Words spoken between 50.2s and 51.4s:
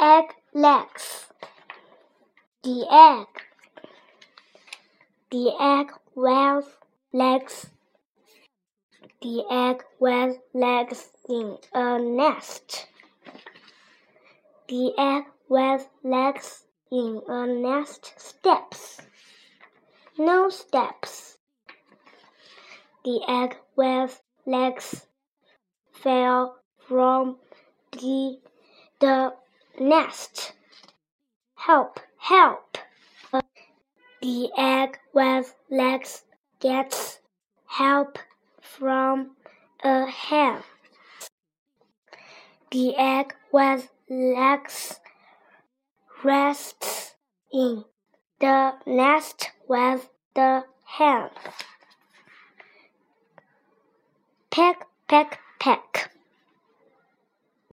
the hen.